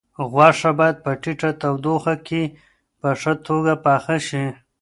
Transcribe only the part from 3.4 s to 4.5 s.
توګه پخه شي.